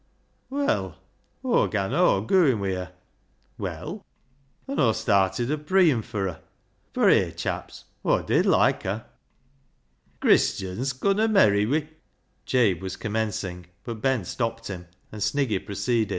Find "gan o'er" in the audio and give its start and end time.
1.67-2.21